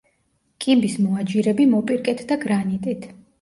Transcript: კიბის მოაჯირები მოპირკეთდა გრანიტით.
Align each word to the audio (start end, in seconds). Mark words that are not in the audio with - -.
კიბის 0.63 0.95
მოაჯირები 1.03 1.67
მოპირკეთდა 1.75 2.39
გრანიტით. 2.47 3.07